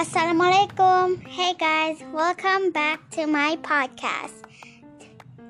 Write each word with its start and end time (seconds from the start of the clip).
Assalamualaikum. 0.00 1.20
Hey 1.28 1.52
guys, 1.60 2.00
welcome 2.08 2.72
back 2.72 3.04
to 3.12 3.28
my 3.28 3.60
podcast. 3.60 4.32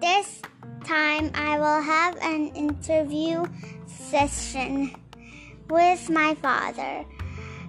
This 0.02 0.42
time 0.82 1.30
I 1.38 1.54
will 1.54 1.78
have 1.78 2.18
an 2.18 2.50
interview 2.58 3.46
session 3.86 4.90
with 5.70 6.10
my 6.10 6.34
father 6.42 7.06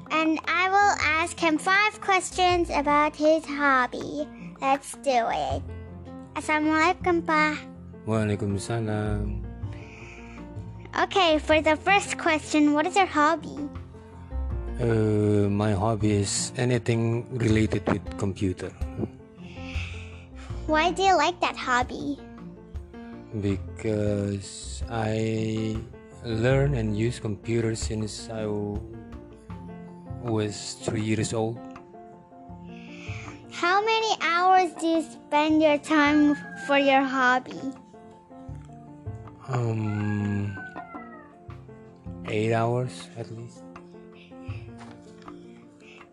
and 0.09 0.41
I 0.49 0.73
will 0.73 0.93
ask 1.21 1.37
him 1.37 1.61
five 1.61 2.01
questions 2.01 2.73
about 2.73 3.13
his 3.13 3.45
hobby. 3.45 4.25
Let's 4.57 4.97
do 5.05 5.21
it. 5.29 5.61
Assalamualaikum, 6.33 7.29
Pa. 7.29 7.61
Waalaikumsalam. 8.09 9.45
Okay, 10.97 11.37
for 11.37 11.61
the 11.61 11.77
first 11.77 12.17
question, 12.17 12.73
what 12.73 12.89
is 12.89 12.97
your 12.97 13.05
hobby? 13.05 13.60
Uh, 14.79 15.45
my 15.51 15.73
hobby 15.73 16.11
is 16.23 16.53
anything 16.57 17.27
related 17.37 17.85
with 17.85 18.01
computer 18.17 18.71
Why 20.65 20.89
do 20.91 21.03
you 21.03 21.15
like 21.17 21.39
that 21.41 21.55
hobby? 21.55 22.17
because 23.39 24.83
I 24.89 25.77
learn 26.25 26.75
and 26.75 26.97
use 26.97 27.19
computer 27.19 27.75
since 27.75 28.27
I 28.29 28.43
was 30.19 30.75
three 30.83 31.01
years 31.01 31.31
old. 31.33 31.55
How 33.55 33.79
many 33.79 34.11
hours 34.19 34.75
do 34.81 34.87
you 34.87 35.01
spend 35.01 35.63
your 35.63 35.77
time 35.79 36.35
for 36.67 36.77
your 36.77 37.03
hobby? 37.07 37.55
Um, 39.47 40.51
eight 42.27 42.51
hours 42.51 43.07
at 43.15 43.31
least. 43.31 43.63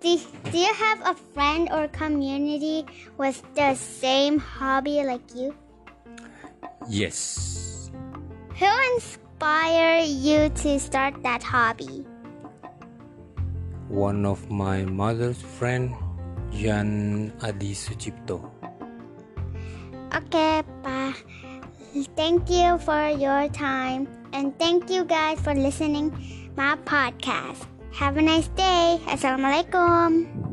Do, 0.01 0.15
do 0.51 0.59
you 0.59 0.73
have 0.75 1.01
a 1.03 1.15
friend 1.35 1.69
or 1.73 1.89
community 1.89 2.87
with 3.19 3.43
the 3.55 3.75
same 3.75 4.39
hobby 4.39 5.03
like 5.03 5.35
you? 5.35 5.55
Yes. 6.89 7.91
Who 8.59 8.71
inspired 8.95 10.07
you 10.07 10.49
to 10.63 10.79
start 10.79 11.23
that 11.23 11.43
hobby? 11.43 12.07
One 13.89 14.25
of 14.25 14.51
my 14.51 14.85
mother's 14.85 15.43
friend, 15.43 15.95
Jan 16.53 17.33
Adi 17.43 17.75
Sucipto. 17.75 18.51
Okay, 20.15 20.63
Pa. 20.83 21.15
Thank 22.15 22.51
you 22.51 22.79
for 22.79 23.09
your 23.11 23.49
time 23.49 24.07
and 24.33 24.57
thank 24.59 24.91
you 24.91 25.05
guys 25.05 25.41
for 25.41 25.55
listening 25.55 26.13
my 26.55 26.77
podcast. 26.85 27.67
Have 27.97 28.17
a 28.17 28.23
nice 28.23 28.49
day. 28.53 29.01
Assalamualaikum. 29.09 30.48